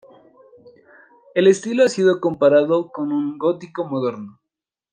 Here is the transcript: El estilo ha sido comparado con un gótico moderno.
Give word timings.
El 1.35 1.45
estilo 1.45 1.83
ha 1.83 1.87
sido 1.87 2.19
comparado 2.19 2.89
con 2.91 3.11
un 3.11 3.37
gótico 3.37 3.85
moderno. 3.87 4.39